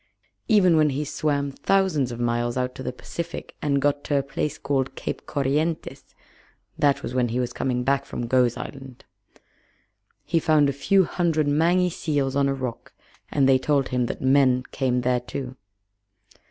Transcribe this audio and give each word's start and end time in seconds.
Even 0.47 0.77
when 0.77 0.89
he 0.89 1.05
swam 1.05 1.51
thousands 1.51 2.11
of 2.11 2.19
miles 2.19 2.57
out 2.57 2.79
of 2.79 2.83
the 2.85 2.91
Pacific 2.91 3.55
and 3.61 3.79
got 3.79 4.03
to 4.05 4.17
a 4.17 4.23
place 4.23 4.57
called 4.57 4.95
Cape 4.95 5.27
Corrientes 5.27 6.15
(that 6.75 7.03
was 7.03 7.13
when 7.13 7.27
he 7.27 7.39
was 7.39 7.53
coming 7.53 7.83
back 7.83 8.05
from 8.05 8.25
Gough's 8.25 8.57
Island), 8.57 9.05
he 10.25 10.39
found 10.39 10.69
a 10.69 10.73
few 10.73 11.03
hundred 11.03 11.47
mangy 11.47 11.91
seals 11.91 12.35
on 12.35 12.49
a 12.49 12.53
rock 12.55 12.93
and 13.29 13.47
they 13.47 13.59
told 13.59 13.89
him 13.89 14.07
that 14.07 14.23
men 14.23 14.63
came 14.71 15.01
there 15.01 15.19
too. 15.19 15.55